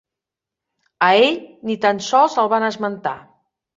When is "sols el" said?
2.09-2.51